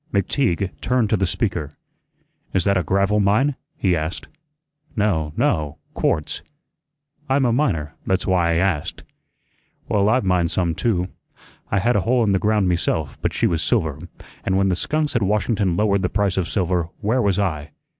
McTeague 0.11 0.71
turned 0.81 1.11
to 1.11 1.15
the 1.15 1.27
speaker. 1.27 1.73
"Is 2.55 2.63
that 2.63 2.75
a 2.75 2.81
gravel 2.81 3.19
mine?" 3.19 3.53
he 3.77 3.95
asked. 3.95 4.25
"No, 4.95 5.31
no, 5.37 5.77
quartz." 5.93 6.41
"I'm 7.29 7.45
a 7.45 7.53
miner; 7.53 7.93
that's 8.07 8.25
why 8.25 8.53
I 8.53 8.55
asked." 8.55 9.03
"Well 9.87 10.09
I've 10.09 10.23
mined 10.25 10.49
some 10.49 10.73
too. 10.73 11.09
I 11.69 11.77
had 11.77 11.95
a 11.95 12.01
hole 12.01 12.23
in 12.23 12.31
the 12.31 12.39
ground 12.39 12.67
meself, 12.67 13.19
but 13.21 13.31
she 13.31 13.45
was 13.45 13.61
silver; 13.61 13.99
and 14.43 14.57
when 14.57 14.69
the 14.69 14.75
skunks 14.75 15.15
at 15.15 15.21
Washington 15.21 15.75
lowered 15.77 16.01
the 16.01 16.09
price 16.09 16.35
of 16.35 16.47
silver, 16.49 16.89
where 17.01 17.21
was 17.21 17.37
I? 17.37 17.69